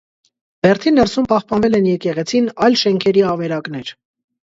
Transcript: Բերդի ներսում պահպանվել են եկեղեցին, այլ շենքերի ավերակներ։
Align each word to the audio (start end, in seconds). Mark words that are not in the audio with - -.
Բերդի 0.65 0.93
ներսում 0.95 1.27
պահպանվել 1.35 1.81
են 1.81 1.91
եկեղեցին, 1.91 2.51
այլ 2.69 2.83
շենքերի 2.87 3.29
ավերակներ։ 3.37 3.99